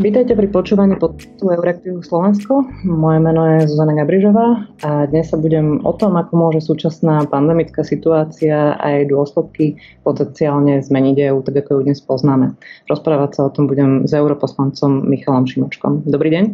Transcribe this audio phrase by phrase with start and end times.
[0.00, 2.64] Vítajte pri počúvaní podcastu Euraktivu Slovensko.
[2.88, 7.84] Moje meno je Zuzana Gabrižová a dnes sa budem o tom, ako môže súčasná pandemická
[7.84, 12.56] situácia a jej dôsledky potenciálne zmeniť EU, tak ako ju dnes poznáme.
[12.88, 16.08] Rozprávať sa o tom budem s europoslancom Michalom Šimočkom.
[16.08, 16.44] Dobrý deň.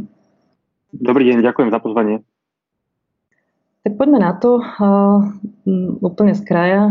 [1.06, 2.26] Dobrý deň, ďakujem za pozvanie.
[3.86, 4.58] Tak poďme na to
[6.02, 6.90] úplne z kraja.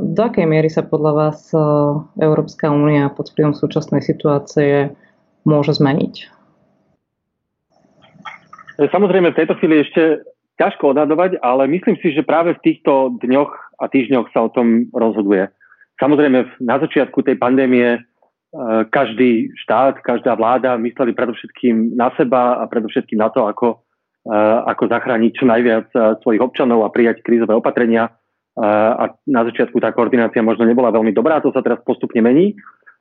[0.00, 1.52] Do akej miery sa podľa vás
[2.16, 4.96] Európska únia pod vplyvom súčasnej situácie
[5.44, 6.40] môže zmeniť?
[8.80, 10.24] Samozrejme, v tejto chvíli ešte
[10.56, 14.88] ťažko odhadovať, ale myslím si, že práve v týchto dňoch a týždňoch sa o tom
[14.92, 15.48] rozhoduje.
[16.00, 18.00] Samozrejme, na začiatku tej pandémie e,
[18.88, 23.84] každý štát, každá vláda mysleli predovšetkým na seba a predovšetkým na to, ako,
[24.24, 28.08] e, ako zachrániť čo najviac e, svojich občanov a prijať krízové opatrenia.
[28.60, 32.58] A na začiatku tá koordinácia možno nebola veľmi dobrá, to sa teraz postupne mení.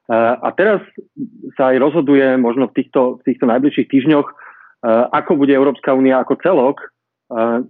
[0.09, 0.81] A teraz
[1.53, 4.27] sa aj rozhoduje možno v týchto, v týchto najbližších týždňoch,
[5.13, 6.77] ako bude Európska únia ako celok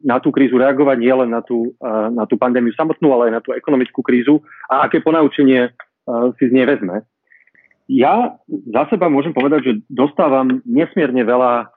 [0.08, 1.76] na tú krízu reagovať, nie len na tú,
[2.16, 4.40] na tú pandémiu samotnú, ale aj na tú ekonomickú krízu
[4.72, 5.76] a aké ponaučenie
[6.40, 7.04] si z nej vezme.
[7.92, 11.76] Ja za seba môžem povedať, že dostávam nesmierne veľa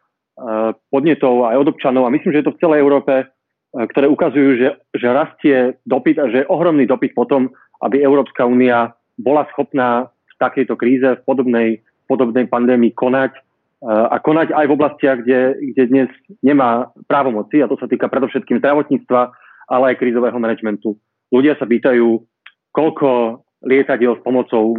[0.95, 3.27] podnetov aj od občanov a myslím, že je to v celej Európe,
[3.73, 5.57] ktoré ukazujú, že, že rastie
[5.89, 10.12] dopyt a že je ohromný dopyt potom, aby Európska únia bola schopná
[10.43, 13.39] takejto kríze, v podobnej, podobnej pandémii konať
[13.83, 18.63] a konať aj v oblastiach, kde, kde dnes nemá právomoci, a to sa týka predovšetkým
[18.63, 19.21] zdravotníctva,
[19.67, 20.95] ale aj krízového manažmentu.
[21.35, 22.23] Ľudia sa pýtajú,
[22.71, 24.79] koľko lietadiel s pomocou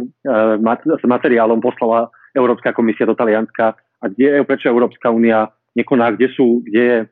[0.80, 6.64] s materiálom poslala Európska komisia do Talianska a kde, prečo Európska únia nekoná, kde sú,
[6.64, 7.06] kde je e,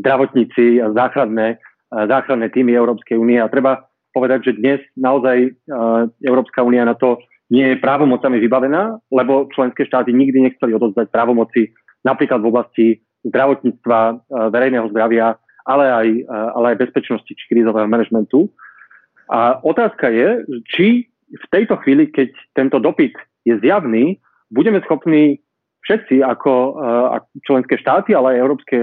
[0.00, 1.60] zdravotníci a záchranné,
[1.92, 3.36] záchranné týmy Európskej únie.
[3.36, 3.84] A treba
[4.16, 5.52] povedať, že dnes naozaj
[6.24, 7.20] Európska únia na to
[7.52, 12.86] nie je právomocami vybavená, lebo členské štáty nikdy nechceli odozdať právomoci napríklad v oblasti
[13.28, 14.14] zdravotníctva, e,
[14.48, 15.36] verejného zdravia,
[15.68, 18.48] ale aj, e, ale aj bezpečnosti či krízového manažmentu.
[19.28, 24.16] A otázka je, či v tejto chvíli, keď tento dopyt je zjavný,
[24.48, 25.38] budeme schopní
[25.84, 26.70] všetci ako, e,
[27.44, 28.78] členské štáty, ale aj európske,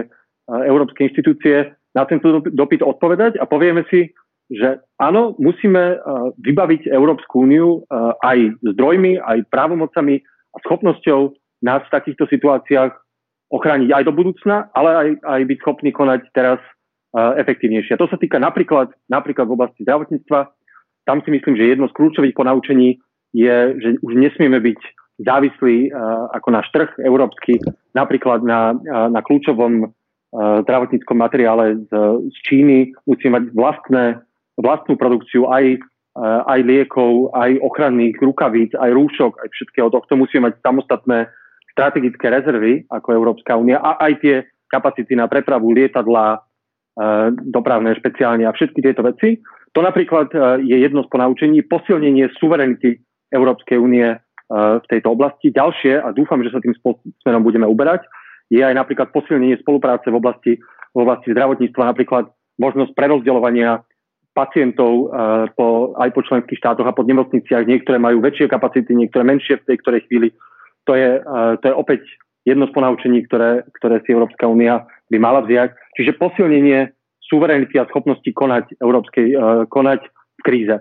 [0.49, 4.13] európske inštitúcie na tento dopyt odpovedať a povieme si,
[4.49, 11.85] že áno, musíme uh, vybaviť Európsku úniu uh, aj zdrojmi, aj právomocami a schopnosťou nás
[11.85, 12.97] v takýchto situáciách
[13.53, 16.57] ochrániť aj do budúcna, ale aj, aj byť schopný konať teraz
[17.13, 17.93] uh, efektívnejšie.
[17.93, 20.49] A to sa týka napríklad, napríklad v oblasti zdravotníctva.
[21.05, 22.97] Tam si myslím, že jedno z kľúčových ponaučení
[23.33, 24.81] je, že už nesmieme byť
[25.19, 25.91] závislí
[26.31, 27.59] ako náš trh európsky,
[27.91, 28.71] napríklad na,
[29.11, 29.91] na kľúčovom
[30.63, 31.91] zdravotníckom materiále z,
[32.29, 32.77] z Číny.
[33.03, 34.03] Musíme mať vlastné
[34.59, 40.19] vlastnú produkciu aj, eh, aj liekov, aj ochranných rukavíc, aj rúšok, aj všetkého tohto.
[40.19, 41.31] Musíme mať samostatné
[41.71, 44.35] strategické rezervy ako Európska únia a aj tie
[44.67, 49.39] kapacity na prepravu lietadla, eh, dopravné špeciálne a všetky tieto veci.
[49.73, 52.99] To napríklad eh, je jedno z ponaučení, posilnenie suverenity
[53.31, 54.19] Európskej únie
[54.49, 55.53] v tejto oblasti.
[55.53, 56.73] Ďalšie, a dúfam, že sa tým
[57.21, 58.01] smerom budeme uberať,
[58.49, 63.85] je aj napríklad posilnenie spolupráce v oblasti, v oblasti zdravotníctva, napríklad možnosť prerozdeľovania
[64.39, 67.67] pacientov uh, po, aj po členských štátoch a po nemocniciach.
[67.67, 70.31] Niektoré majú väčšie kapacity, niektoré menšie v tej ktorej chvíli.
[70.87, 72.07] To je, uh, to je opäť
[72.47, 75.75] jedno z ponaučení, ktoré, ktoré si Európska únia by mala vziať.
[75.99, 76.95] Čiže posilnenie
[77.27, 80.75] suverenity a schopnosti konať, európskej, uh, konať v kríze.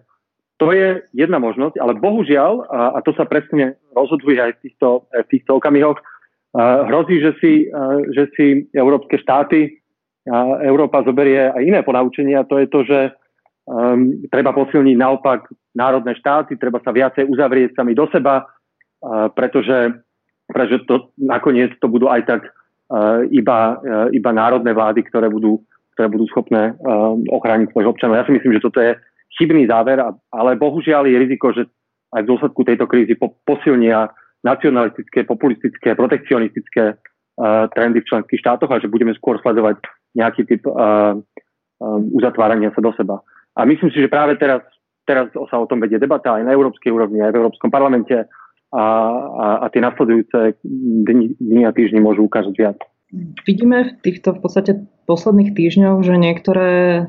[0.62, 5.06] To je jedna možnosť, ale bohužiaľ, a, a to sa presne rozhoduje aj v týchto,
[5.14, 6.02] v týchto okamihoch,
[6.58, 7.52] hrozí, že si,
[8.16, 9.78] že si európske štáty
[10.28, 12.48] a Európa zoberie aj iné ponaučenia.
[12.48, 12.98] To je to, že
[13.68, 19.92] um, treba posilniť naopak národné štáty, treba sa viacej uzavrieť sami do seba, uh, pretože,
[20.48, 25.60] pretože to, nakoniec to budú aj tak uh, iba, uh, iba národné vlády, ktoré budú,
[25.94, 28.16] ktoré budú schopné uh, ochrániť svojich občanov.
[28.16, 28.96] Ja si myslím, že toto je
[29.36, 30.00] chybný záver,
[30.32, 31.68] ale bohužiaľ je riziko, že
[32.16, 34.08] aj v dôsledku tejto krízy po, posilnia
[34.40, 39.82] nacionalistické, populistické, protekcionistické uh, trendy v členských štátoch a že budeme skôr sledovať
[40.16, 43.20] nejaký typ uh, uh, uzatvárania sa do seba.
[43.58, 44.62] A myslím si, že práve teraz,
[45.02, 48.14] teraz sa o tom vedie debata aj na európskej úrovni, aj v Európskom parlamente
[48.70, 48.84] a,
[49.26, 50.62] a, a tie nasledujúce
[51.02, 52.78] dni, dni a týždni môžu ukázať viac.
[53.48, 54.72] Vidíme v týchto v podstate
[55.08, 57.02] posledných týždňoch, že niektoré e,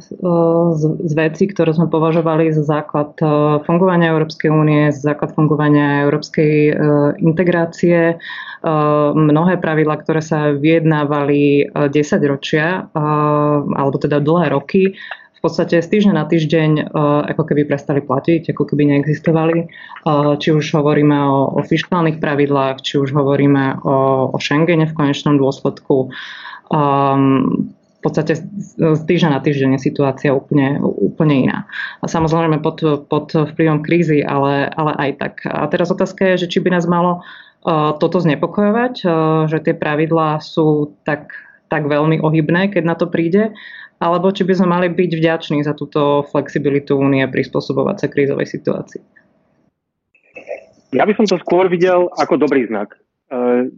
[0.71, 3.27] z, z vecí, ktoré sme považovali za základ e,
[3.67, 6.73] fungovania Európskej únie, za základ fungovania európskej e,
[7.19, 8.15] integrácie,
[9.15, 11.95] mnohé pravidla, ktoré sa vyjednávali 10
[12.27, 14.99] ročia, alebo teda dlhé roky,
[15.39, 16.91] v podstate z týždňa na týždeň
[17.31, 19.71] ako keby prestali platiť, ako keby neexistovali.
[20.35, 23.95] Či už hovoríme o, o fiskálnych pravidlách, či už hovoríme o,
[24.35, 26.11] o Schengene v konečnom dôsledku.
[26.67, 28.35] Um, v podstate
[28.83, 31.57] z týždňa na týždeň je situácia úplne, úplne iná.
[32.03, 35.33] A samozrejme pod, pod vplyvom krízy, ale, ale aj tak.
[35.47, 38.93] A teraz otázka je, že či by nás malo uh, toto znepokojovať,
[39.47, 41.31] že tie pravidlá sú tak,
[41.71, 43.51] tak veľmi ohybné, keď na to príde,
[43.99, 49.03] alebo či by sme mali byť vďační za túto flexibilitu únie prispôsobovať sa krízovej situácii.
[50.95, 52.97] Ja by som to skôr videl ako dobrý znak.
[53.29, 53.69] Uh,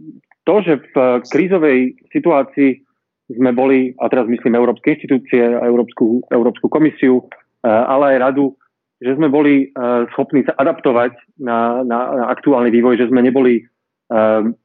[0.47, 0.95] to, že v
[1.27, 2.79] krízovej situácii
[3.35, 7.23] sme boli, a teraz myslím Európske inštitúcie, Európsku, Európsku komisiu,
[7.63, 8.45] eh, ale aj radu,
[9.01, 9.73] že sme boli
[10.13, 13.65] schopní sa adaptovať na, na, na aktuálny vývoj, že sme neboli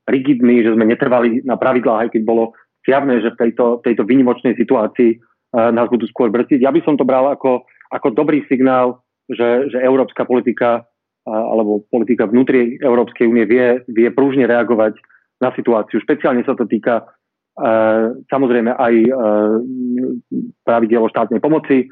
[0.05, 2.53] rigidní, že sme netrvali na pravidlách, aj keď bolo
[2.85, 5.19] zjavné, že v tejto, tejto výnimočnej situácii
[5.57, 6.61] nás budú skôr brziť.
[6.61, 10.85] Ja by som to bral ako, ako dobrý signál, že, že európska politika
[11.27, 14.95] alebo politika vnútri Európskej únie vie, vie prúžne reagovať
[15.43, 15.99] na situáciu.
[15.99, 17.03] Špeciálne sa to týka
[18.29, 19.11] samozrejme aj e,
[20.61, 21.87] pravidel o štátnej pomoci, e,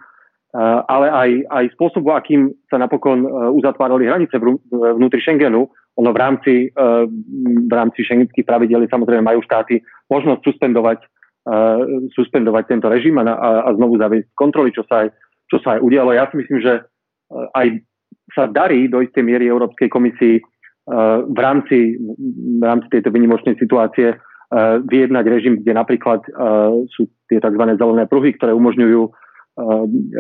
[0.89, 4.37] ale aj, aj spôsobu, akým sa napokon e, uzatvárali hranice
[4.71, 5.73] vnútri Schengenu.
[5.95, 9.79] Ono v rámci, v rámci šengenských pravidel samozrejme majú štáty
[10.11, 11.07] možnosť suspendovať,
[12.17, 13.25] suspendovať tento režim a,
[13.65, 15.13] a znovu zaviesť kontroly, čo sa, aj,
[15.53, 16.17] čo sa aj udialo.
[16.17, 16.81] Ja si myslím, že
[17.53, 17.85] aj
[18.33, 20.41] sa darí do istej miery Európskej komisii
[21.29, 22.01] v rámci,
[22.61, 24.17] v rámci tejto vynimočnej situácie
[24.89, 26.25] vyjednať režim, kde napríklad
[26.93, 27.65] sú tie tzv.
[27.77, 29.03] zelené pruhy, ktoré umožňujú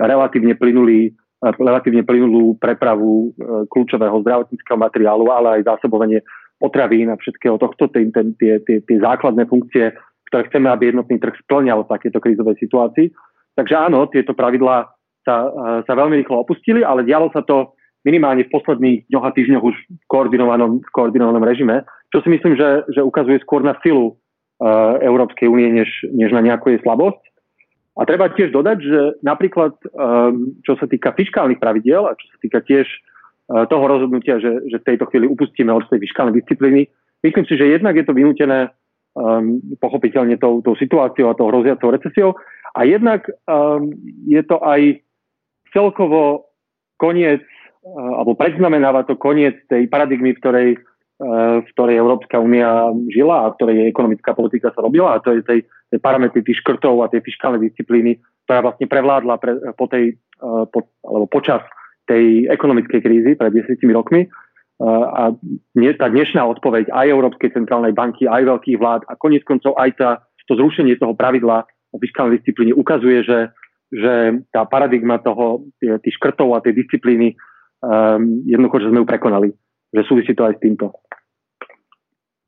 [0.01, 3.37] relatívne plynulý relatívne plynulú prepravu
[3.69, 6.25] kľúčového zdravotníckého materiálu, ale aj zásobovanie
[6.57, 8.09] potravín a všetkého tohto, tie,
[8.41, 9.93] tie, tie, tie základné funkcie,
[10.31, 13.13] ktoré chceme, aby jednotný trh splňal v takéto krízovej situácii.
[13.55, 14.91] Takže áno, tieto pravidlá
[15.25, 15.37] sa,
[15.87, 17.73] sa veľmi rýchlo opustili, ale dialo sa to
[18.05, 22.59] minimálne v posledných dňoch a týždňoch už v koordinovanom, v koordinovanom režime, čo si myslím,
[22.59, 24.21] že, že ukazuje skôr na silu
[24.55, 27.19] Eh, Európskej únie, než, než na nejakú jej slabosť.
[27.99, 32.39] A treba tiež dodať, že napríklad, ehm, čo sa týka fiskálnych pravidiel a čo sa
[32.39, 36.87] týka tiež eh, toho rozhodnutia, že, že v tejto chvíli upustíme od tej fiskálnej disciplíny,
[37.27, 38.71] myslím si, že jednak je to vynútené
[39.15, 42.31] um, pochopiteľne tou, tou situáciou a tou hroziacou recesiou
[42.75, 43.95] a jednak um,
[44.27, 45.01] je to aj
[45.71, 46.51] celkovo
[46.99, 47.43] koniec,
[47.87, 50.71] uh, alebo predznamenáva to koniec tej paradigmy, v ktorej
[51.63, 55.47] v ktorej Európska únia žila a v ktorej ekonomická politika sa robila a to je
[55.47, 55.61] tej,
[55.95, 60.91] tej parametry tých škrtov a tej fiskálnej disciplíny, ktorá vlastne prevládla pre, po tej, po,
[61.07, 61.63] alebo počas
[62.11, 64.29] tej ekonomickej krízy pred 10 rokmi.
[64.83, 65.31] A
[65.99, 70.11] tá dnešná odpoveď aj Európskej centrálnej banky, aj veľkých vlád a konec koncov aj tá,
[70.51, 71.63] to zrušenie toho pravidla
[71.95, 73.55] o fiskálnej disciplíne ukazuje, že,
[73.95, 77.39] že tá paradigma toho, tých škrtov a tej disciplíny
[77.87, 79.49] um, jednoducho, že sme ju prekonali
[79.95, 80.91] že súvisí to aj s týmto.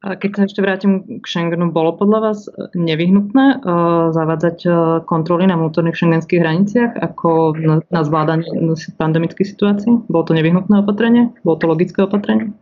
[0.06, 2.47] Keď sa ešte vrátim k Schengenu, bolo podľa vás
[2.79, 4.73] nevyhnutné uh, zavádzať uh,
[5.03, 7.58] kontroly na vnútorných šengenských hraniciach ako
[7.91, 8.47] na, zvládanie
[8.94, 9.91] pandemickej situácie?
[10.06, 11.35] Bolo to nevyhnutné opatrenie?
[11.43, 12.55] Bolo to logické opatrenie?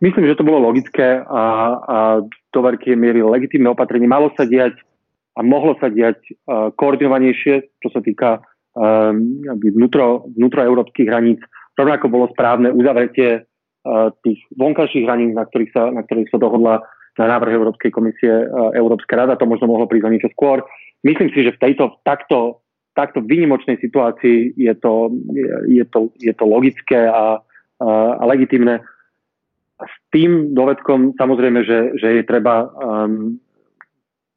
[0.00, 1.44] Myslím, že to bolo logické a,
[1.76, 4.08] a do veľkej miery legitímne opatrenie.
[4.08, 4.80] Malo sa diať
[5.36, 8.44] a mohlo sa diať koordinovanejšie, čo sa týka
[8.76, 10.28] vnútro,
[11.08, 11.40] hraníc.
[11.76, 13.48] Rovnako bolo správne uzavretie
[14.22, 16.82] tých vonkajších hraníc, na ktorých sa, na ktorých sa dohodla
[17.16, 18.28] na návrh Európskej komisie
[18.76, 20.60] Európska rada, to možno mohlo prísť o niečo skôr.
[21.00, 22.60] Myslím si, že v tejto takto,
[22.92, 27.40] takto výnimočnej situácii je to, je, je to, je to logické a,
[27.80, 27.88] a,
[28.20, 28.84] a legitimné.
[29.80, 33.36] S tým dovedkom samozrejme, že, že je treba um,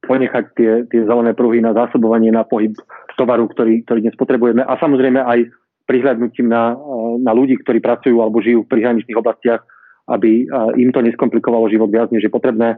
[0.04, 2.76] ponechať tie, tie zelené pruhy na zásobovanie, na pohyb
[3.20, 5.52] tovaru, ktorý, ktorý dnes potrebujeme a samozrejme aj
[5.84, 6.80] prihľadnutím na,
[7.18, 9.66] na ľudí, ktorí pracujú alebo žijú v prihraničných oblastiach,
[10.10, 10.46] aby
[10.78, 12.78] im to neskomplikovalo život viac, než je potrebné.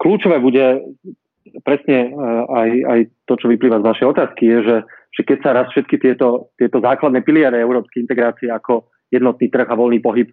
[0.00, 0.84] Kľúčové bude
[1.64, 2.12] presne
[2.48, 4.76] aj, aj to, čo vyplýva z vašej otázky, je, že,
[5.16, 9.76] že keď sa raz všetky tieto, tieto základné piliere európskej integrácie ako jednotný trh a
[9.76, 10.28] voľný pohyb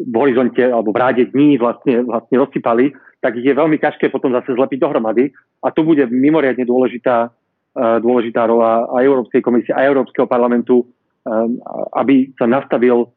[0.00, 4.56] v horizonte alebo v ráde dní vlastne, vlastne rozsypali, tak je veľmi ťažké potom zase
[4.56, 5.28] zlepiť dohromady.
[5.60, 7.28] A tu bude mimoriadne dôležitá,
[7.76, 10.88] dôležitá rola aj Európskej komisie, aj Európskeho parlamentu
[11.96, 13.12] aby sa nastavil,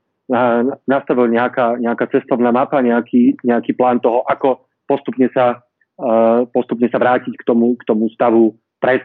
[0.87, 5.63] nastavil nejaká, nejaká cestovná mapa, nejaký, nejaký plán toho, ako postupne sa,
[5.99, 9.03] uh, postupne sa vrátiť k tomu, k tomu stavu pred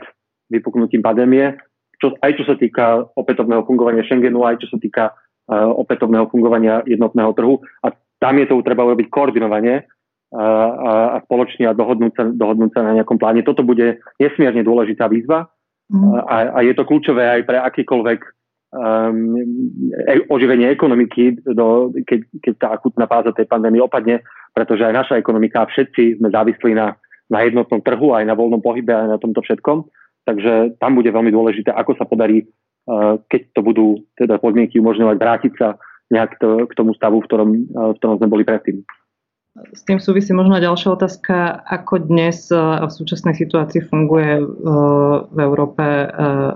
[0.50, 1.54] vypuknutím pandémie,
[2.02, 6.82] čo, aj čo sa týka opätovného fungovania Schengenu, aj čo sa týka uh, opätovného fungovania
[6.86, 7.62] jednotného trhu.
[7.86, 9.86] A tam je to treba urobiť koordinovanie
[10.34, 13.46] a, a spoločne a dohodnúť sa, dohodnúť sa na nejakom pláne.
[13.46, 15.46] Toto bude nesmierne dôležitá výzva
[15.88, 16.20] Mm.
[16.28, 18.20] A, a je to kľúčové aj pre akýkoľvek
[18.72, 19.36] um,
[20.08, 24.20] e, oživenie ekonomiky, do, keď, keď tá akutná fáza tej pandémie opadne,
[24.52, 26.96] pretože aj naša ekonomika, všetci sme závislí na,
[27.32, 29.88] na jednotnom trhu, aj na voľnom pohybe, aj na tomto všetkom.
[30.28, 33.86] Takže tam bude veľmi dôležité, ako sa podarí, uh, keď to budú
[34.20, 38.16] teda podmienky umožňovať, vrátiť sa nejak to, k tomu stavu, v ktorom, uh, v ktorom
[38.20, 38.84] sme boli predtým.
[39.74, 44.44] S tým súvisí možno ďalšia otázka, ako dnes e, v súčasnej situácii funguje e,
[45.28, 46.06] v Európe e,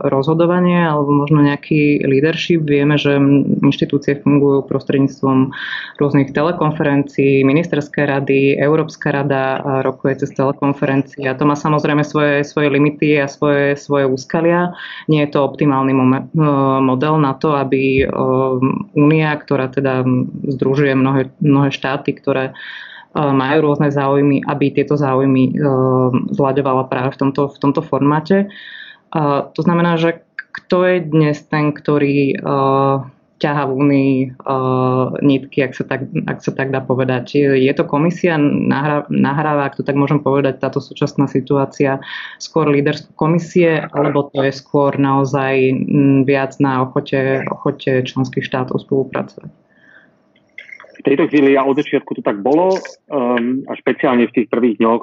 [0.06, 2.62] rozhodovanie alebo možno nejaký leadership.
[2.62, 3.18] Vieme, že
[3.62, 5.50] inštitúcie fungujú prostredníctvom
[5.98, 12.70] rôznych telekonferencií, ministerské rady, Európska rada rokuje cez telekonferencii a to má samozrejme svoje, svoje
[12.70, 14.78] limity a svoje, svoje úskalia.
[15.10, 15.92] Nie je to optimálny
[16.82, 18.06] model na to, aby
[18.94, 20.06] Únia, ktorá teda
[20.46, 22.54] združuje mnohé, mnohé štáty, ktoré
[23.14, 25.56] majú rôzne záujmy, aby tieto záujmy
[26.32, 28.48] zľaďovala práve v tomto, v tomto formáte.
[29.12, 32.40] To znamená, že kto je dnes ten, ktorý
[33.42, 34.14] ťaha v Únii
[34.46, 37.42] uh, nitky, ak sa, tak, ak sa tak dá povedať.
[37.58, 41.98] Je to komisia, nahráva, nahráva, ak to tak môžem povedať, táto súčasná situácia
[42.38, 45.74] skôr líderskú komisie, alebo to je skôr naozaj
[46.22, 49.50] viac na ochote, ochote členských štátov spolupracovať?
[51.02, 52.78] V tejto chvíli a od začiatku to tak bolo
[53.10, 55.02] um, a špeciálne v tých prvých dňoch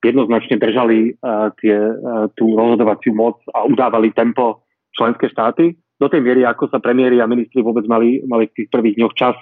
[0.00, 4.62] jednoznačne držali uh, tie, uh, tú rozhodovaciu moc a udávali tempo
[4.94, 5.74] členské štáty.
[5.98, 9.14] Do tej miery, ako sa premiéry a ministri vôbec mali, mali v tých prvých dňoch
[9.18, 9.36] čas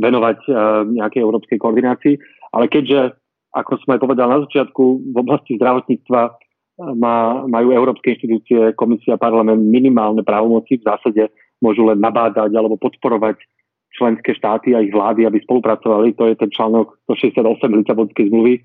[0.00, 0.56] venovať uh,
[0.88, 2.16] nejakej európskej koordinácii.
[2.56, 3.20] Ale keďže,
[3.52, 6.20] ako som aj povedal na začiatku, v oblasti zdravotníctva
[6.96, 11.28] má, majú európske inštitúcie, komisia, parlament minimálne právomoci, v zásade
[11.60, 13.36] môžu len nabádať alebo podporovať
[14.00, 16.16] členské štáty a ich vlády, aby spolupracovali.
[16.16, 17.44] To je ten článok 168
[17.84, 18.64] Lisabonskej zmluvy.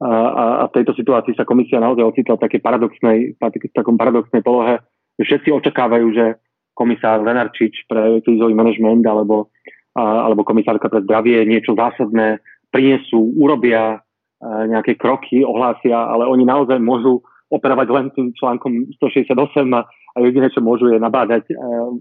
[0.00, 3.98] A, a, a v tejto situácii sa komisia naozaj ocitla v takej paradoxnej, v takom
[3.98, 4.78] paradoxnej polohe,
[5.18, 6.38] že všetci očakávajú, že
[6.72, 9.50] komisár Lenarčič pre krízový manažment alebo,
[9.98, 14.00] a, alebo komisárka pre zdravie niečo zásadné prinesú, urobia
[14.40, 17.20] nejaké kroky, ohlásia, ale oni naozaj môžu
[17.52, 19.36] operovať len tým článkom 168
[19.76, 21.50] a, a jediné, čo môžu, je nabádať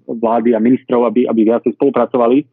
[0.08, 2.48] vlády a ministrov, aby, aby viacej spolupracovali.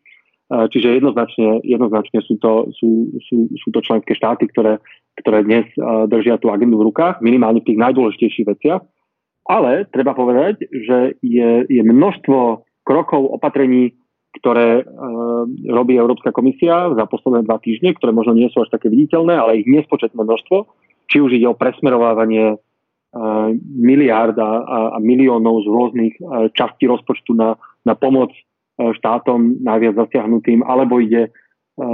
[0.47, 4.79] Čiže jednoznačne, jednoznačne sú, to, sú, sú, sú to členské štáty, ktoré,
[5.19, 5.67] ktoré dnes
[6.07, 8.83] držia tú agendu v rukách, minimálne v tých najdôležitejších veciach.
[9.47, 13.99] Ale treba povedať, že je, je množstvo krokov, opatrení,
[14.39, 18.87] ktoré uh, robí Európska komisia za posledné dva týždne, ktoré možno nie sú až také
[18.93, 20.67] viditeľné, ale ich nespočetné množstvo.
[21.09, 24.51] Či už ide o presmerovávanie uh, miliárd a,
[24.95, 31.01] a miliónov z rôznych uh, častí rozpočtu na, na pomoc E, štátom najviac zasiahnutým, alebo
[31.01, 31.33] ide,
[31.81, 31.89] e,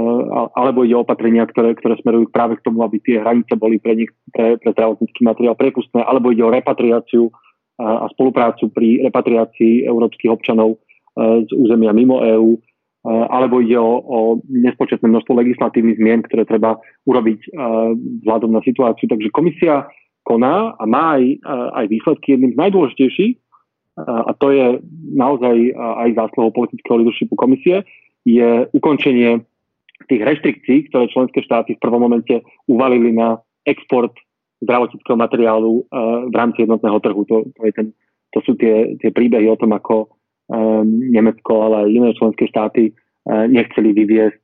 [0.55, 4.11] alebo ide opatrenia, ktoré, ktoré smerujú práve k tomu, aby tie hranice boli pre, nich,
[4.35, 7.31] pre, pre zdravotnícky materiál prepustné, alebo ide o repatriáciu
[7.73, 10.77] a spoluprácu pri repatriácii európskych občanov e,
[11.47, 12.61] z územia mimo EÚ,
[13.03, 17.51] alebo ide o, o nespočetné množstvo legislatívnych zmien, ktoré treba urobiť
[18.23, 19.11] vzhľadom na situáciu.
[19.11, 19.91] Takže komisia
[20.23, 21.43] koná a má aj,
[21.83, 22.39] aj výsledky.
[22.39, 23.42] Jedným z najdôležitejších
[23.99, 24.81] a to je
[25.13, 27.85] naozaj aj zásluhou politického leadershipu komisie,
[28.25, 29.45] je ukončenie
[30.09, 34.11] tých reštrikcií, ktoré členské štáty v prvom momente uvalili na export
[34.63, 35.85] zdravotníckého materiálu
[36.31, 37.21] v rámci jednotného trhu.
[37.27, 37.87] To, to, je ten,
[38.31, 40.09] to sú tie, tie príbehy o tom, ako
[40.87, 42.91] Nemecko, ale aj iné členské štáty
[43.27, 44.43] nechceli vyviesť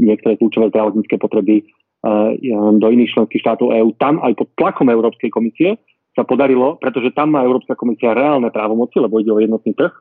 [0.00, 1.64] niektoré kľúčové zdravotnícke potreby
[2.80, 3.92] do iných členských štátov EÚ.
[4.00, 5.76] Tam aj pod tlakom Európskej komisie
[6.12, 9.92] sa podarilo, pretože tam má Európska komisia reálne právomoci, lebo ide o jednotný trh,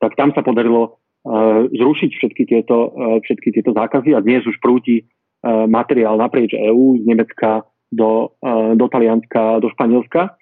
[0.00, 4.60] tak tam sa podarilo uh, zrušiť všetky tieto, uh, všetky tieto zákazy a dnes už
[4.60, 8.34] prúti uh, materiál naprieč EÚ z Nemecka do,
[8.74, 10.34] do Talianska, do Španielska.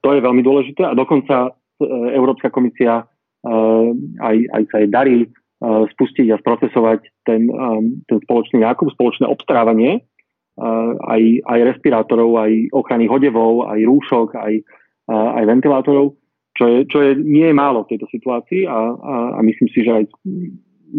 [0.00, 1.52] To je veľmi dôležité a dokonca
[2.16, 3.04] Európska komisia
[4.24, 5.18] aj, aj sa jej darí
[5.60, 7.44] spustiť a sprocesovať ten,
[8.08, 10.00] ten spoločný nákup, spoločné obstarávanie
[10.56, 14.54] aj, aj respirátorov, aj ochranných hodevov, aj rúšok, aj,
[15.12, 16.16] aj ventilátorov,
[16.56, 19.84] čo, je, čo je, nie je málo v tejto situácii a, a, a myslím si,
[19.84, 20.04] že aj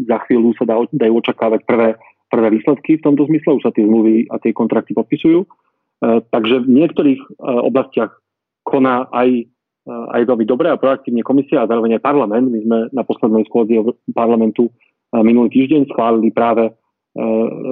[0.06, 1.98] za chvíľu sa dajú očakávať prvé,
[2.30, 5.42] prvé výsledky v tomto zmysle, už sa tie zmluvy a tie kontrakty podpisujú.
[5.42, 5.48] E,
[6.30, 8.14] takže v niektorých oblastiach
[8.62, 9.48] koná aj,
[9.88, 12.52] aj veľmi dobre a proaktívne komisia a zároveň aj parlament.
[12.52, 13.80] My sme na poslednej schôdzi
[14.12, 14.70] parlamentu
[15.16, 16.76] minulý týždeň schválili práve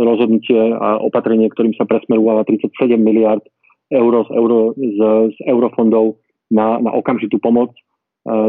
[0.06, 3.46] rozhodnutie a opatrenie, ktorým sa presmerúvala 37 miliard
[3.94, 5.00] eur z, euro, z,
[5.34, 6.18] z eurofondov
[6.50, 7.82] na, na okamžitú pomoc e,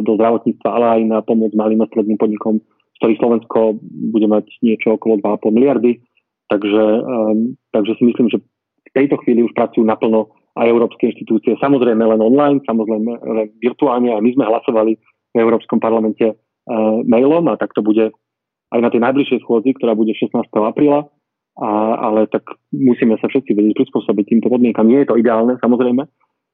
[0.01, 3.77] do zdravotníctva, ale aj na pomoc malým a stredným podnikom, z ktorých Slovensko
[4.17, 6.01] bude mať niečo okolo 2,5 miliardy.
[6.47, 11.59] Takže, um, takže si myslím, že v tejto chvíli už pracujú naplno a európske inštitúcie.
[11.59, 14.95] Samozrejme len online, samozrejme len virtuálne a my sme hlasovali
[15.35, 18.15] v Európskom parlamente uh, mailom a tak to bude
[18.75, 20.33] aj na tej najbližšej schôdzi, ktorá bude 16.
[20.51, 21.07] apríla.
[21.57, 21.71] A,
[22.13, 24.85] ale tak musíme sa všetci vedieť prispôsobiť týmto podmienkam.
[24.85, 26.05] Nie je to ideálne, samozrejme.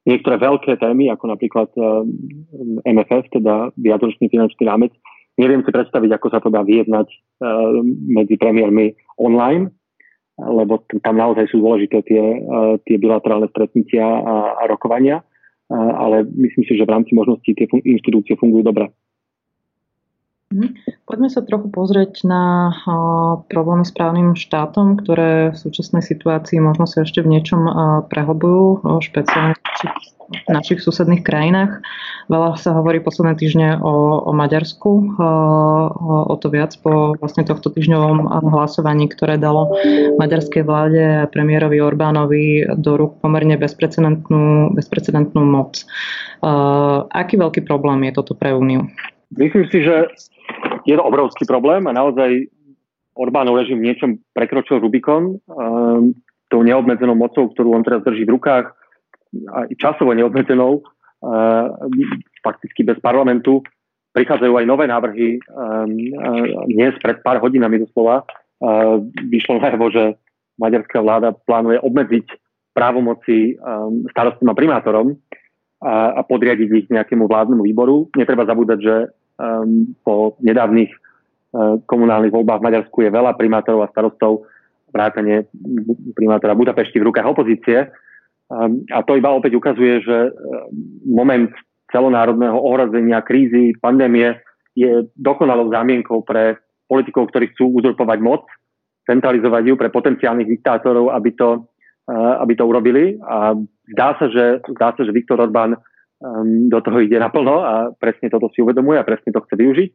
[0.03, 2.03] Niektoré veľké témy, ako napríklad uh,
[2.83, 4.91] MFF, teda viacročný finančný rámec,
[5.39, 7.79] neviem si predstaviť, ako sa to dá vyjednať uh,
[8.11, 9.71] medzi premiérmi online,
[10.35, 16.27] lebo tam naozaj sú dôležité tie, uh, tie bilaterálne stretnutia a, a rokovania, uh, ale
[16.35, 18.91] myslím si, že v rámci možností tie fun- inštitúcie fungujú dobre.
[20.53, 20.67] Mhm.
[21.09, 22.69] Poďme sa trochu pozrieť na
[23.49, 27.65] problémy s právnym štátom, ktoré v súčasnej situácii možno sa ešte v niečom
[28.07, 29.57] prehlbujú, špeciálne
[30.33, 31.83] v našich susedných krajinách.
[32.31, 35.29] Veľa sa hovorí posledné týždne o, o Maďarsku, o,
[36.29, 39.75] o to viac po vlastne tohto týždňovom hlasovaní, ktoré dalo
[40.17, 42.45] maďarskej vláde a premiérovi Orbánovi
[42.79, 45.83] do rúk pomerne bezprecedentnú, bezprecedentnú moc.
[47.11, 48.87] Aký veľký problém je toto pre Úniu?
[49.33, 50.13] Myslím si, že
[50.85, 52.47] je to obrovský problém a naozaj
[53.13, 56.17] Orbánov režim niečom prekročil Rubikon um,
[56.49, 58.73] tou neobmedzenou mocou, ktorú on teraz drží v rukách,
[59.53, 61.67] aj časovo neobmedzenou, uh,
[62.41, 63.61] fakticky bez parlamentu.
[64.17, 65.37] Prichádzajú aj nové návrhy.
[65.49, 68.97] Um, uh, dnes pred pár hodinami doslova uh,
[69.29, 70.17] vyšlo najavo, že
[70.57, 72.25] maďarská vláda plánuje obmedziť
[72.73, 75.13] právomoci um, starostom a primátorom
[75.85, 78.09] a, a podriadiť ich nejakému vládnemu výboru.
[78.17, 78.95] Netreba zabúdať, že
[79.37, 84.45] um, po nedávnych uh, komunálnych voľbách v Maďarsku je veľa primátorov a starostov,
[84.93, 85.49] vrátane
[86.13, 87.89] primátora Budapešti v rukách opozície.
[88.51, 90.33] Um, a to iba opäť ukazuje, že uh,
[91.07, 91.49] moment
[91.89, 94.37] celonárodného ohrozenia, krízy, pandémie
[94.73, 96.57] je dokonalou zámienkou pre
[96.89, 98.45] politikov, ktorí chcú uzurpovať moc,
[99.05, 101.65] centralizovať ju pre potenciálnych diktátorov, aby to,
[102.09, 103.17] uh, aby to urobili.
[103.25, 103.57] A
[103.93, 105.77] zdá sa, že, zdá sa, že Viktor Orbán
[106.23, 109.89] um, do toho ide naplno a presne toto si uvedomuje a presne to chce využiť.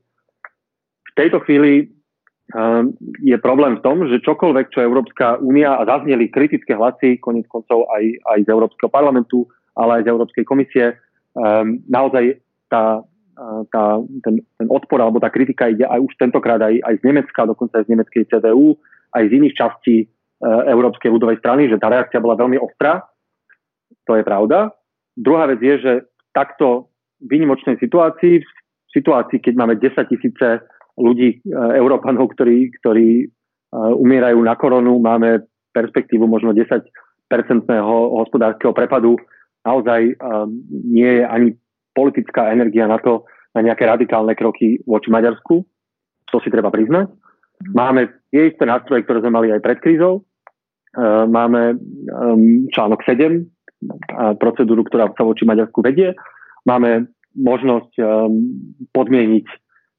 [1.09, 1.89] V tejto chvíli
[2.53, 2.93] um,
[3.25, 7.89] je problém v tom, že čokoľvek, čo Európska únia a zazneli kritické hlasy, konec koncov
[7.97, 10.85] aj, aj z Európskeho parlamentu, ale aj z Európskej komisie,
[11.33, 12.37] um, naozaj
[12.69, 13.01] tá,
[13.73, 13.85] tá,
[14.21, 17.81] ten, ten odpor alebo tá kritika ide aj už tentokrát aj, aj z Nemecka, dokonca
[17.81, 18.77] aj z nemeckej CDU,
[19.17, 23.09] aj z iných častí uh, Európskej ľudovej strany, že tá reakcia bola veľmi ostrá.
[24.05, 24.77] To je pravda.
[25.17, 25.93] Druhá vec je, že
[26.39, 30.63] takto výnimočnej situácii, v situácii, keď máme 10 tisíce
[30.95, 33.27] ľudí, e, Európanov, ktorí, ktorí e,
[33.75, 35.43] umierajú na koronu, máme
[35.75, 36.87] perspektívu možno 10
[37.27, 39.19] percentného hospodárskeho prepadu,
[39.67, 40.15] naozaj e,
[40.87, 41.49] nie je ani
[41.91, 43.27] politická energia na to,
[43.59, 45.67] na nejaké radikálne kroky voči Maďarsku.
[46.31, 47.11] To si treba priznať.
[47.75, 50.23] Máme tie isté nástroje, ktoré sme mali aj pred krízou.
[51.27, 51.75] Máme
[52.71, 53.58] článok 7
[54.39, 56.15] procedúru, ktorá sa voči Maďarsku vedie.
[56.67, 57.07] Máme
[57.39, 58.51] možnosť um,
[58.91, 59.47] podmieniť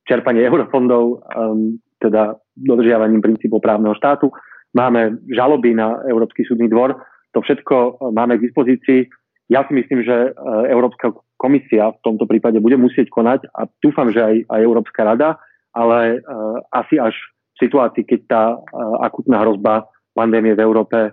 [0.03, 4.27] čerpanie eurofondov, um, teda dodržiavaním princípov právneho štátu.
[4.75, 6.99] Máme žaloby na Európsky súdny dvor.
[7.33, 9.07] To všetko uh, máme k dispozícii.
[9.49, 14.11] Ja si myslím, že uh, Európska komisia v tomto prípade bude musieť konať a dúfam,
[14.11, 15.39] že aj, aj Európska rada,
[15.71, 17.15] ale uh, asi až
[17.55, 18.43] v situácii, keď tá
[19.03, 21.11] akutná hrozba pandémie v Európe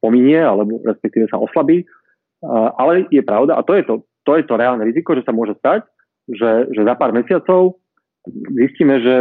[0.00, 1.88] pominie, alebo respektíve sa oslabí.
[2.76, 3.94] Ale je pravda, a to je to,
[4.28, 5.88] to, je to reálne riziko, že sa môže stať,
[6.28, 7.80] že, že za pár mesiacov
[8.56, 9.14] zistíme, že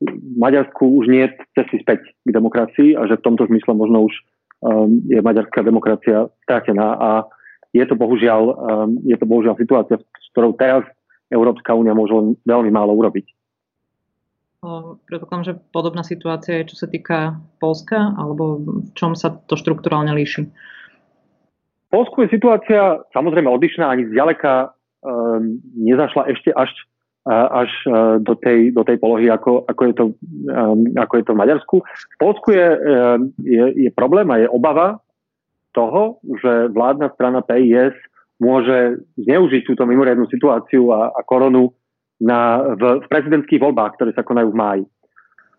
[0.00, 4.08] v Maďarsku už nie je cesty späť k demokracii a že v tomto zmysle možno
[4.08, 4.14] už
[4.60, 7.10] um, je maďarská demokracia stratená a
[7.72, 10.84] je to bohužiaľ, um, je to bohužiaľ situácia, s ktorou teraz
[11.32, 12.12] Európska únia môže
[12.44, 13.24] veľmi málo urobiť.
[15.10, 20.14] Predpokladám, že podobná situácia je, čo sa týka Polska, alebo v čom sa to štruktúralne
[20.14, 20.46] líši?
[20.46, 24.70] V Polsku je situácia samozrejme odlišná, ani zďaleka
[25.02, 26.70] um, nezašla ešte až,
[27.26, 30.04] až uh, do, tej, do tej polohy, ako, ako, je to,
[30.54, 31.76] um, ako je to v Maďarsku.
[31.82, 35.02] V Polsku je, um, je, je problém a je obava
[35.74, 37.98] toho, že vládna strana PIS
[38.38, 41.74] môže zneužiť túto mimoriadnú situáciu a, a koronu
[42.20, 44.84] na, v, v prezidentských voľbách, ktoré sa konajú v máji.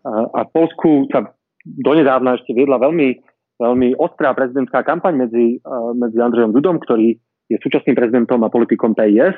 [0.03, 1.31] A, a v Polsku sa
[1.63, 3.15] donedávna ešte viedla veľmi,
[3.59, 5.63] veľmi ostrá prezidentská kampaň medzi,
[5.95, 7.15] medzi Andrejom Dudom, ktorý
[7.51, 9.35] je súčasným prezidentom a politikom PIS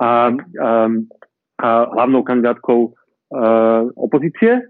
[0.00, 1.06] a, um,
[1.60, 4.64] a hlavnou kandidátkou uh, opozície.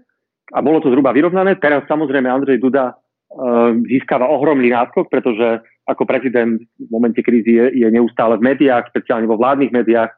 [0.53, 1.57] A bolo to zhruba vyrovnané.
[1.57, 7.65] Teraz samozrejme Andrej Duda uh, získava ohromný náskok, pretože ako prezident v momente krízy je,
[7.85, 10.13] je neustále v médiách, speciálne vo vládnych médiách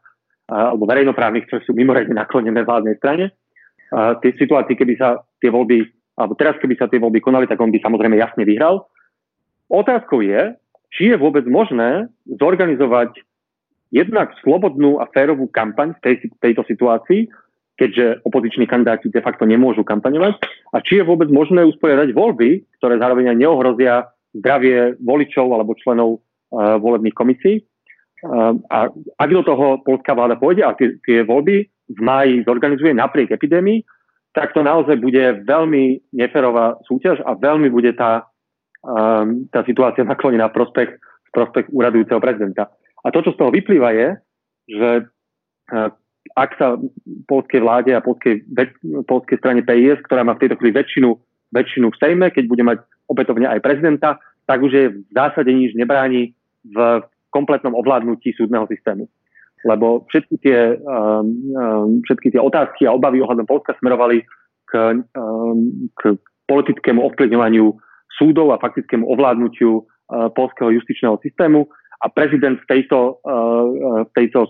[0.47, 3.35] alebo verejnoprávnych, ktoré sú mimoriadne naklonené vládnej strane.
[3.91, 5.83] A tie situácii, keby sa tie voľby,
[6.15, 8.87] alebo teraz keby sa tie voľby konali, tak on by samozrejme jasne vyhral.
[9.67, 10.55] Otázkou je,
[10.95, 12.07] či je vôbec možné
[12.39, 13.19] zorganizovať
[13.91, 17.27] jednak slobodnú a férovú kampaň v tej, tejto situácii,
[17.77, 20.39] keďže opoziční kandidáti de facto nemôžu kampaňovať,
[20.73, 26.75] a či je vôbec možné usporiadať voľby, ktoré zároveň neohrozia zdravie voličov alebo členov uh,
[26.81, 27.66] volebných komisí.
[28.25, 28.89] Uh, a
[29.21, 33.85] ak do toho polská vláda pôjde a tie, tie voľby v máji zorganizuje napriek epidémii,
[34.33, 38.25] tak to naozaj bude veľmi neferová súťaž a veľmi bude tá,
[38.81, 40.57] um, tá situácia naklonená v
[41.29, 42.73] prospech úradujúceho prezidenta.
[43.05, 44.07] A to, čo z toho vyplýva, je,
[44.65, 44.89] že
[45.73, 45.89] uh,
[46.35, 46.75] ak sa
[47.29, 48.43] polskej vláde a polskej,
[49.07, 51.09] polskej strane PIS, ktorá má v tejto chvíli väčšinu,
[51.53, 52.77] väčšinu v Sejme, keď bude mať
[53.07, 56.35] opätovne aj prezidenta, tak už je v zásade nič nebráni
[56.67, 57.01] v
[57.37, 59.05] kompletnom ovládnutí súdneho systému.
[59.61, 64.25] Lebo všetky tie, um, um, všetky tie otázky a obavy ohľadom Polska smerovali
[64.69, 66.17] k, um, k
[66.49, 67.77] politickému ovplyvňovaniu
[68.17, 71.69] súdov a faktickému ovládnutiu uh, polského justičného systému
[72.01, 74.49] a prezident v tejto, uh, v tejto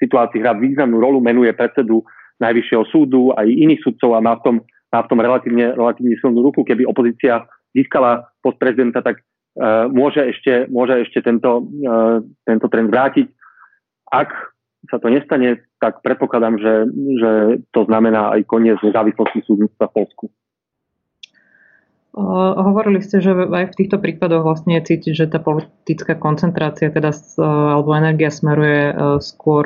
[0.00, 2.04] situácii hrá významnú rolu, menuje predsedu
[2.40, 4.56] Najvyššieho súdu aj iných sudcov a má v tom,
[4.88, 6.64] má v tom relatívne, relatívne silnú ruku.
[6.64, 7.44] Keby opozícia
[7.76, 9.20] získala post prezidenta, tak
[9.90, 13.26] môže ešte, môže ešte tento, uh, tento trend vrátiť.
[14.10, 14.30] Ak
[14.88, 16.74] sa to nestane, tak predpokladám, že,
[17.20, 17.30] že
[17.72, 20.24] to znamená aj koniec nezávislosti súdnictva v Polsku.
[22.10, 27.94] Hovorili ste, že aj v týchto prípadoch vlastne cítiť, že tá politická koncentrácia teda, alebo
[27.94, 28.90] energia smeruje
[29.22, 29.62] skôr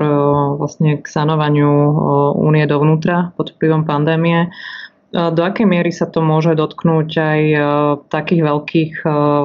[0.60, 1.72] vlastne k sanovaniu
[2.36, 4.52] únie dovnútra pod vplyvom pandémie.
[5.14, 7.42] Do akej miery sa to môže dotknúť aj
[8.10, 8.92] takých veľkých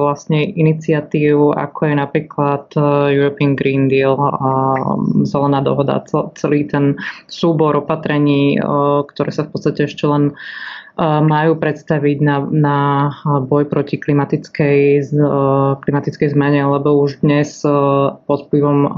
[0.02, 2.64] vlastne iniciatív, ako je napríklad
[3.14, 4.50] European Green Deal a
[5.22, 6.02] Zelená dohoda,
[6.34, 6.98] celý ten
[7.30, 8.58] súbor opatrení,
[9.14, 10.34] ktoré sa v podstate ešte len
[11.22, 12.78] majú predstaviť na, na
[13.46, 15.06] boj proti klimatickej,
[15.86, 17.62] klimatickej zmene, lebo už dnes
[18.26, 18.90] pod vplyvom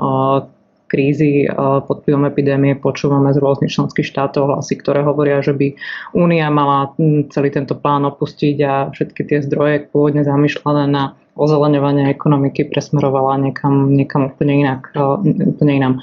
[0.92, 1.48] krízy
[1.88, 5.72] pod vplyvom epidémie počúvame z rôznych členských štátov hlasy, ktoré hovoria, že by
[6.12, 6.92] Únia mala
[7.32, 13.88] celý tento plán opustiť a všetky tie zdroje pôvodne zamýšľané na ozeleňovanie ekonomiky presmerovala niekam,
[13.96, 14.92] niekam úplne inak,
[15.24, 15.94] úplne inám.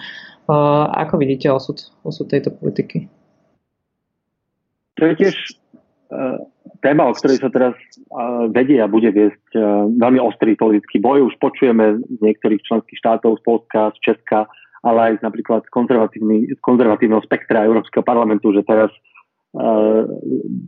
[0.97, 3.05] Ako vidíte osud, osud tejto politiky?
[4.97, 5.35] To je tiež
[6.81, 7.77] téma, o ktorej sa teraz
[8.49, 9.53] vedie a bude viesť
[10.01, 11.29] veľmi ostrý politický boj.
[11.29, 14.49] Už počujeme z niektorých členských štátov, z Polska, z Česka,
[14.83, 18.91] ale aj napríklad z, konzervatívneho spektra Európskeho parlamentu, že teraz
[19.55, 20.07] uh,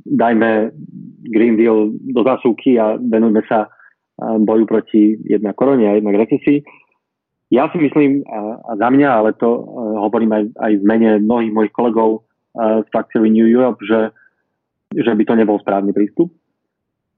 [0.04, 0.76] dajme
[1.32, 6.64] Green Deal do zasúky a venujme sa uh, boju proti jednak korone a jednak recesii.
[7.52, 9.64] Ja si myslím, a, a za mňa, ale to uh,
[10.08, 12.24] hovorím aj, aj v mene mnohých mojich kolegov
[12.56, 14.12] uh, z frakcie New Europe, že,
[14.96, 16.32] že by to nebol správny prístup.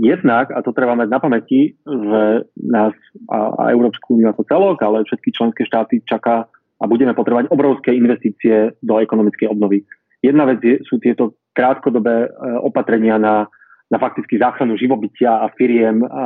[0.01, 2.97] Jednak, a to treba mať na pamäti, že nás
[3.29, 6.49] a, a Európsku úniu ako celok, ale všetky členské štáty čaká
[6.83, 9.87] a budeme potrebovať obrovské investície do ekonomickej obnovy.
[10.19, 13.47] Jedna vec je, sú tieto krátkodobé e, opatrenia na,
[13.87, 16.19] na fakticky záchranu živobytia a firiem, a, a,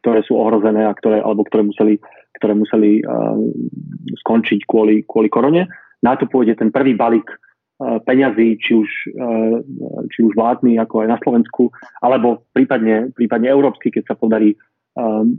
[0.00, 2.00] ktoré sú ohrozené a ktoré, alebo ktoré museli,
[2.40, 3.36] ktoré museli a,
[4.24, 5.68] skončiť kvôli, kvôli korone.
[6.00, 7.28] Na to pôjde ten prvý balík
[7.80, 8.90] peňazí, či už,
[10.12, 11.72] či už vládny, ako aj na Slovensku,
[12.04, 14.52] alebo prípadne, prípadne európsky, keď sa podarí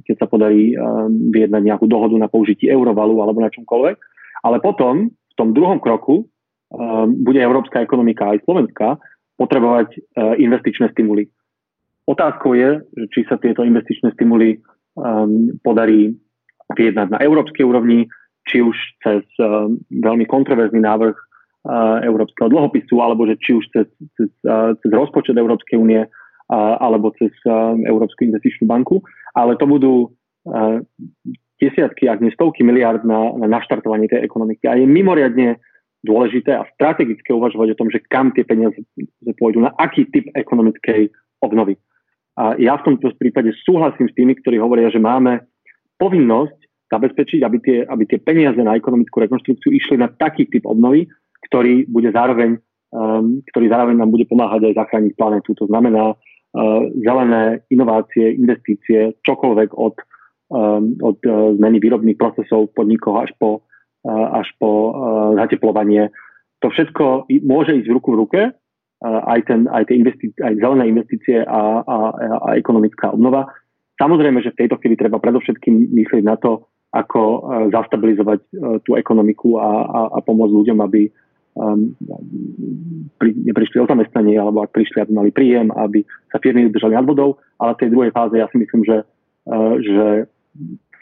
[0.08, 3.98] keď sa podarí um, vyjednať nejakú dohodu na použití eurovalu alebo na čomkoľvek.
[4.48, 8.96] Ale potom, v tom druhom kroku, um, bude európska ekonomika aj Slovenska
[9.36, 11.28] potrebovať uh, investičné stimuly.
[12.08, 12.82] Otázkou je,
[13.14, 14.60] či sa tieto investičné stimuly
[15.64, 16.12] podarí
[16.76, 18.12] vyjednať na európskej úrovni,
[18.44, 19.24] či už cez
[19.88, 23.88] veľmi kontroverzný návrh uh, európskeho dlhopisu, alebo že či už cez,
[24.20, 26.04] cez, uh, cez rozpočet Európskej únie,
[26.52, 27.32] alebo cez
[27.88, 29.00] Európsku investičnú banku
[29.36, 30.12] ale to budú
[31.62, 34.66] desiatky, ak nie stovky miliard na, na naštartovanie tej ekonomiky.
[34.66, 35.62] A je mimoriadne
[36.02, 38.82] dôležité a strategické uvažovať o tom, že kam tie peniaze
[39.38, 41.14] pôjdu, na aký typ ekonomickej
[41.46, 41.78] obnovy.
[42.42, 45.46] A ja v tomto prípade súhlasím s tými, ktorí hovoria, že máme
[46.02, 46.58] povinnosť
[46.90, 51.06] zabezpečiť, aby tie, aby tie peniaze na ekonomickú rekonstrukciu išli na taký typ obnovy,
[51.46, 52.58] ktorý bude zároveň,
[52.90, 55.54] um, ktorý zároveň nám bude pomáhať aj zachrániť planetu.
[55.62, 56.18] To znamená,
[57.00, 59.96] zelené inovácie, investície, čokoľvek od,
[60.52, 63.64] um, od uh, zmeny výrobných procesov v podnikoch až po,
[64.08, 64.92] až po
[65.38, 66.10] zateplovanie.
[66.66, 68.42] To všetko môže ísť v ruku v ruke,
[69.02, 73.50] aj, ten, aj, tie investície, aj zelené investície a, a, a ekonomická obnova.
[73.98, 78.40] Samozrejme, že v tejto chvíli treba predovšetkým myslieť na to, ako zastabilizovať
[78.84, 81.10] tú ekonomiku a, a, a pomôcť ľuďom, aby,
[81.58, 81.96] um,
[83.18, 87.08] pri, neprišli o zamestnanie, alebo ak prišli, aby mali príjem, aby sa firmy udržali nad
[87.08, 88.98] vodou, ale v tej druhej fáze ja si myslím, že,
[89.48, 90.08] uh, že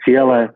[0.02, 0.54] ciele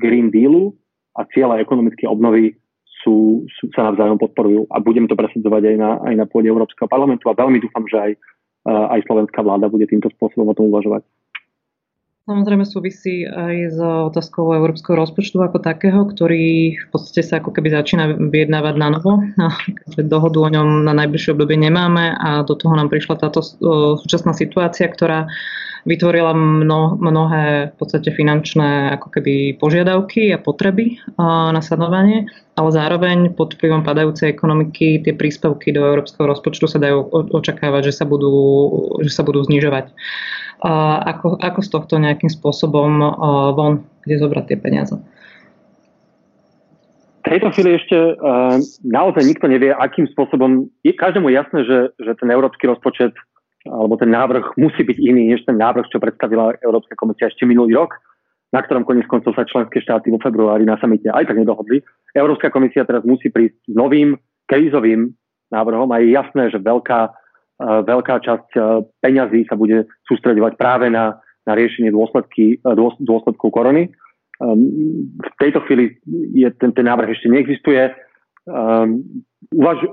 [0.00, 0.72] Green Dealu
[1.18, 2.56] a ciele ekonomické obnovy
[3.00, 6.88] sú, sú, sa navzájom podporujú a budem to presadzovať aj na, aj na pôde Európskeho
[6.88, 8.12] parlamentu a veľmi dúfam, že aj,
[8.68, 11.00] aj slovenská vláda bude týmto spôsobom o tom uvažovať.
[12.28, 17.72] Samozrejme súvisí aj s otázkou európskeho rozpočtu ako takého, ktorý v podstate sa ako keby
[17.72, 19.24] začína vyjednávať na novo.
[19.96, 23.42] Dohodu o ňom na najbližšie obdobie nemáme a do toho nám prišla táto
[23.98, 25.26] súčasná situácia, ktorá
[25.88, 33.32] vytvorila mno, mnohé v podstate finančné ako keby požiadavky a potreby na sanovanie, ale zároveň
[33.32, 38.28] pod vplyvom padajúcej ekonomiky tie príspevky do európskeho rozpočtu sa dajú očakávať, že sa budú,
[39.00, 39.88] že sa budú znižovať
[40.62, 43.00] ako, ako z tohto nejakým spôsobom
[43.56, 44.94] von, kde zobrať tie peniaze.
[47.20, 52.16] V tejto chvíli ešte uh, naozaj nikto nevie, akým spôsobom, je každému jasné, že, že
[52.16, 53.12] ten európsky rozpočet
[53.68, 57.76] alebo ten návrh musí byť iný, než ten návrh, čo predstavila Európska komisia ešte minulý
[57.76, 57.92] rok,
[58.56, 61.84] na ktorom konec koncov sa členské štáty vo februári na samite aj tak nedohodli.
[62.16, 64.16] Európska komisia teraz musí prísť s novým
[64.48, 65.12] krízovým
[65.52, 67.12] návrhom a je jasné, že veľká
[67.60, 68.48] veľká časť
[69.04, 72.56] peňazí sa bude sústredovať práve na, na riešenie dôsledky,
[73.04, 73.92] dôsledkov korony.
[74.40, 76.00] Um, v tejto chvíli
[76.32, 77.92] je, ten, ten návrh ešte neexistuje.
[78.48, 79.04] Um,
[79.52, 79.84] uvaž,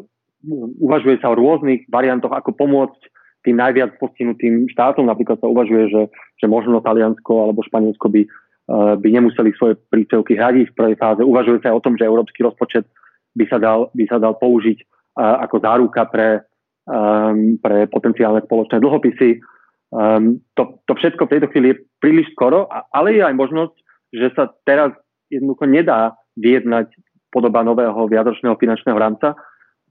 [0.79, 3.01] uvažuje sa o rôznych variantoch, ako pomôcť
[3.43, 5.03] tým najviac postihnutým štátom.
[5.03, 6.03] Napríklad sa uvažuje, že,
[6.39, 11.27] že možno Taliansko alebo Španielsko by, uh, by nemuseli svoje príspevky hradiť v prvej fáze.
[11.27, 12.87] Uvažuje sa aj o tom, že európsky rozpočet
[13.35, 14.79] by sa dal, by sa dal použiť
[15.17, 16.45] ako záruka pre
[16.87, 19.43] um, pre potenciálne spoločné dlhopisy.
[19.91, 23.75] Um, to, to všetko v tejto chvíli je príliš skoro, ale je aj možnosť,
[24.15, 24.91] že sa teraz
[25.27, 26.91] jednoducho nedá vyjednať
[27.31, 29.35] podoba nového viacročného finančného rámca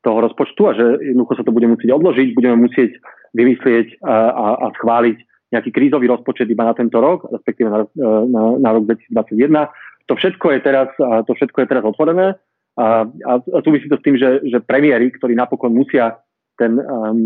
[0.01, 2.97] toho rozpočtu a že jednoducho sa to bude musieť odložiť, budeme musieť
[3.37, 4.17] vymyslieť a,
[4.57, 5.19] a, schváliť
[5.53, 7.87] nejaký krízový rozpočet iba na tento rok, respektíve na,
[8.27, 9.67] na, na rok 2021.
[10.07, 12.39] To všetko je teraz, to všetko je teraz otvorené
[12.77, 16.21] a, a, a súvisí to s tým, že, že premiéry, ktorí napokon musia
[16.59, 17.19] ten, um,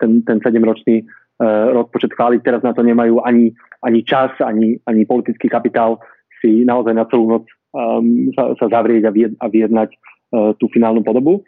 [0.00, 2.40] ten, ten 7-ročný uh, rozpočet chváliť.
[2.42, 3.52] Teraz na to nemajú ani,
[3.84, 6.00] ani čas, ani, ani politický kapitál
[6.40, 10.68] si naozaj na celú noc um, sa, sa zavrieť a, vied, a vyjednať uh, tú
[10.72, 11.44] finálnu podobu.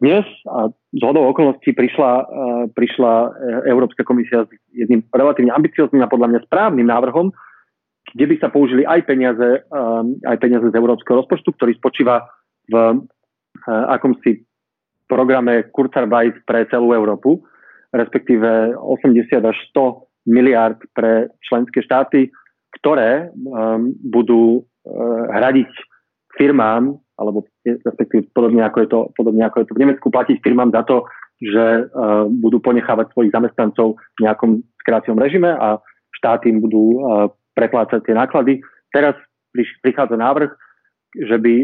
[0.00, 2.24] Dnes a z hodou okolností prišla,
[2.72, 3.12] prišla
[3.68, 7.28] Európska komisia s jedným relatívne ambiciozným a podľa mňa správnym návrhom,
[8.16, 9.60] kde by sa použili aj peniaze,
[10.24, 12.24] aj peniaze z európskeho rozpočtu, ktorý spočíva
[12.72, 13.04] v uh,
[13.68, 14.48] akomsi
[15.10, 17.42] programe Kurzarbeit pre celú Európu,
[17.90, 22.30] respektíve 80 až 100 miliard pre členské štáty,
[22.78, 25.66] ktoré um, budú uh, hradiť
[26.38, 30.70] firmám, alebo respektíve podobne ako, je to, podobne ako je to v Nemecku, platiť firmám
[30.70, 31.02] za to,
[31.42, 35.82] že uh, budú ponechávať svojich zamestnancov v nejakom skráciom režime a
[36.14, 37.26] štáty im budú uh,
[37.58, 38.62] preplácať tie náklady.
[38.94, 39.18] Teraz
[39.82, 40.54] prichádza návrh,
[41.10, 41.54] že by,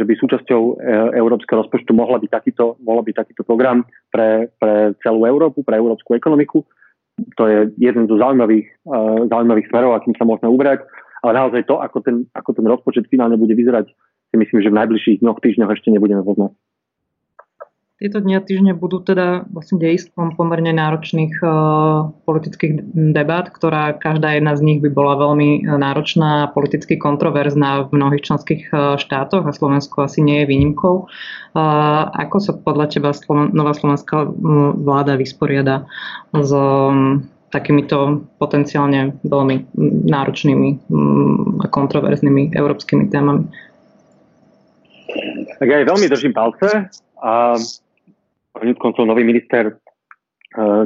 [0.00, 0.72] že by súčasťou e,
[1.20, 6.16] európskeho rozpočtu mohla byť takýto, mohla byť takýto program pre, pre celú Európu, pre európsku
[6.16, 6.64] ekonomiku.
[7.36, 8.66] To je jeden zo zaujímavých,
[9.30, 10.82] zaujímavých smerov, akým sa môžeme uberať.
[11.22, 13.86] Ale naozaj to, ako ten, ako ten rozpočet finálne bude vyzerať,
[14.34, 16.52] si myslím, že v najbližších dňoch, týždňoch ešte nebudeme poznať.
[17.94, 24.34] Tieto dni a týždne budú teda vlastne dejstvom pomerne náročných uh, politických debát, ktorá každá
[24.34, 28.98] jedna z nich by bola veľmi e, náročná a politicky kontroverzná v mnohých členských uh,
[28.98, 31.06] štátoch a Slovensko asi nie je výnimkou.
[32.18, 34.26] Ako sa podľa teba nová slovenská
[34.74, 35.86] vláda vysporiada
[36.34, 39.70] s um, takýmito potenciálne veľmi
[40.10, 43.46] náročnými um, a kontroverznými európskymi témami?
[45.62, 46.90] Tak ja veľmi držím palce
[47.22, 47.54] a
[48.54, 50.84] Konec koncov nový minister eh,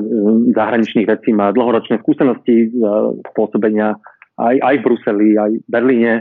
[0.56, 2.80] zahraničných vecí má dlhoročné skúsenosti z
[3.36, 3.96] pôsobenia
[4.38, 6.14] aj, aj v Bruseli, aj v Berlíne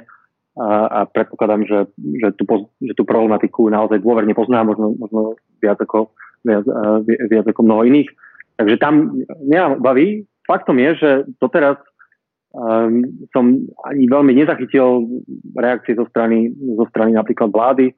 [0.58, 1.80] a, a predpokladám, že,
[2.18, 2.44] že, tú,
[2.82, 7.86] že tú problematiku naozaj dôverne pozná, možno, možno viac, ako, viac, eh, viac ako mnoho
[7.86, 8.10] iných.
[8.58, 10.26] Takže tam nemám obavy.
[10.50, 11.78] Faktom je, že doteraz
[12.58, 13.54] um, som
[13.86, 15.06] ani veľmi nezachytil
[15.54, 17.94] reakcie zo strany, zo strany napríklad vlády,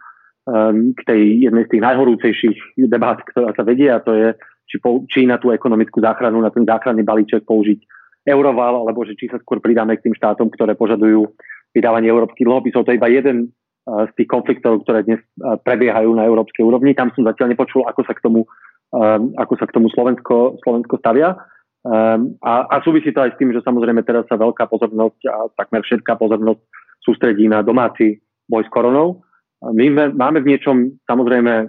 [0.95, 2.57] k tej jednej z tých najhorúcejších
[2.89, 4.27] debát, ktorá sa vedie a to je,
[4.69, 7.79] či, po, či na tú ekonomickú záchranu, na ten záchranný balíček použiť
[8.25, 11.33] euroval, alebo že či sa skôr pridáme k tým štátom, ktoré požadujú
[11.73, 12.85] vydávanie európskych dlhopisov.
[12.85, 16.97] To je iba jeden uh, z tých konfliktov, ktoré dnes uh, prebiehajú na európskej úrovni.
[16.97, 18.45] Tam som zatiaľ nepočul, ako sa k tomu,
[18.93, 21.37] um, ako sa k tomu Slovensko, Slovensko stavia.
[21.85, 25.35] Um, a, a súvisí to aj s tým, že samozrejme teraz sa veľká pozornosť a
[25.57, 26.61] takmer všetká pozornosť
[26.99, 29.23] sústredí na domáci boj s koronou.
[29.59, 31.67] My máme v niečom samozrejme,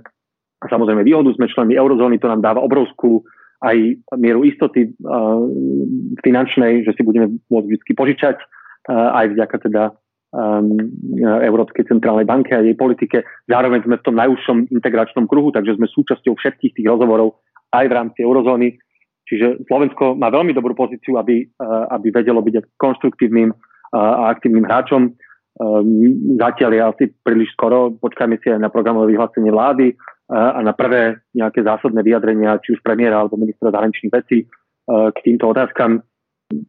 [0.63, 3.27] samozrejme výhodu, sme členmi eurozóny, to nám dáva obrovskú
[3.61, 3.77] aj
[4.17, 5.43] mieru istoty uh,
[6.25, 8.39] finančnej, že si budeme môcť vždy požičať
[8.89, 9.83] aj vďaka teda
[10.33, 10.73] um,
[11.21, 13.23] Európskej centrálnej banke a jej politike.
[13.45, 17.39] Zároveň sme v tom najúžšom integračnom kruhu, takže sme súčasťou všetkých tých rozhovorov
[17.77, 18.81] aj v rámci eurozóny.
[19.29, 23.57] Čiže Slovensko má veľmi dobrú pozíciu, aby, uh, aby vedelo byť konštruktívnym uh,
[23.95, 25.15] a aktívnym hráčom.
[25.61, 30.65] Um, zatiaľ je asi príliš skoro, počkajme si aj na programové vyhlásenie vlády uh, a
[30.65, 34.49] na prvé nejaké zásadné vyjadrenia, či už premiéra alebo ministra zahraničných vecí
[34.91, 36.03] k týmto otázkam.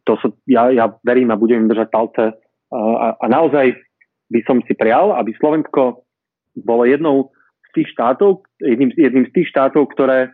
[0.06, 2.24] To so, ja, ja verím a budem im držať palce.
[2.70, 3.74] A, a naozaj
[4.30, 6.06] by som si prial, aby Slovensko
[6.62, 7.34] bolo jednou
[7.66, 10.30] z tých štátov, jedným, jedným z tých štátov, ktoré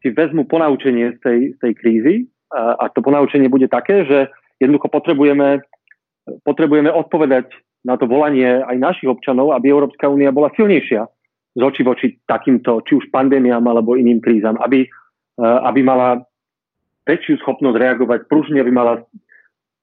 [0.00, 2.14] si vezmu ponaučenie z tej, z tej krízy.
[2.48, 5.60] A, a to ponaučenie bude také, že jednoducho potrebujeme,
[6.44, 7.50] potrebujeme odpovedať
[7.86, 11.06] na to volanie aj našich občanov, aby Európska únia bola silnejšia
[11.58, 14.86] z oči voči takýmto, či už pandémiám alebo iným krízam, aby,
[15.40, 16.22] aby mala
[17.08, 19.02] väčšiu schopnosť reagovať pružne, aby mala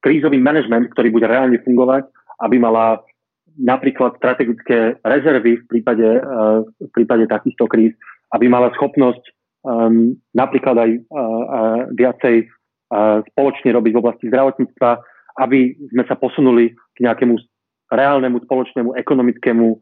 [0.06, 2.06] krízový manažment, ktorý bude reálne fungovať,
[2.46, 3.02] aby mala
[3.58, 7.96] napríklad strategické rezervy v prípade, uh, v prípade takýchto kríz,
[8.36, 9.24] aby mala schopnosť
[9.64, 14.92] um, napríklad aj uh, uh, viacej uh, spoločne robiť v oblasti zdravotníctva,
[15.40, 17.36] aby sme sa posunuli k nejakému
[17.92, 19.80] reálnemu spoločnému ekonomickému uh,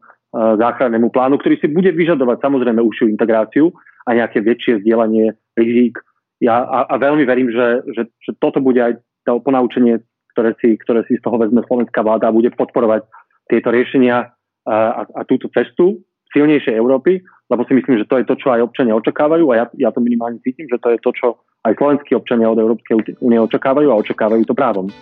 [0.58, 3.72] záchrannému plánu, ktorý si bude vyžadovať samozrejme užšiu integráciu
[4.04, 5.96] a nejaké väčšie zdieľanie rizík.
[6.42, 10.74] Ja a, a veľmi verím, že, že, že toto bude aj to ponaučenie ktoré si,
[10.74, 13.06] ktoré si z toho vezme slovenská vláda a bude podporovať
[13.46, 14.34] tieto riešenia
[14.66, 16.02] a, a túto cestu
[16.34, 19.64] silnejšej Európy, lebo si myslím, že to je to, čo aj občania očakávajú a ja,
[19.78, 23.40] ja to minimálne cítim, že to je to, čo aj slovenskí občania od Európskej únie
[23.40, 24.92] očakávajú a očakávajú to právom.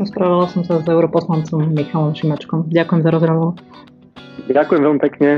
[0.00, 2.70] Rozprávala som sa s europoslancom Michalom Šimačkom.
[2.70, 3.52] Ďakujem za rozhovor.
[4.48, 5.30] Ďakujem veľmi pekne.